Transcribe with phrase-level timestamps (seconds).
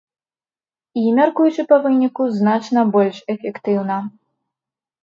[1.01, 4.05] І, мяркуючы па выніку, значна больш эфектыўна.